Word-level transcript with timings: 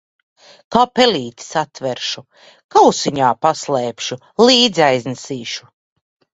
Kā 0.75 0.85
pelīti 0.99 1.45
satveršu, 1.47 2.25
kausiņā 2.77 3.29
paslēpšu, 3.47 4.21
līdzi 4.51 4.89
aiznesīšu. 4.91 5.75